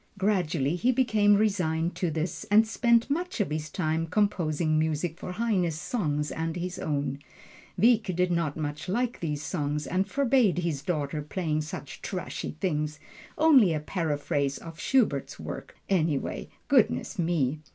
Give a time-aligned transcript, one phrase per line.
[0.17, 5.33] Gradually he became resigned to this, and spent much of his time composing music for
[5.33, 7.19] Heine's songs and his own.
[7.77, 12.99] Wieck didn't much like these songs, and forbade his daughter playing such trashy things
[13.37, 17.59] only a paraphrase of Schubert's work, anyway, goodness me!